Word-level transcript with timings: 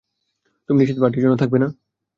তুমি 0.69 0.77
নিশ্চিত 0.79 0.97
পার্টির 1.01 1.23
জন্য 1.23 1.35
থাকবে 1.41 1.57
না? 1.59 1.67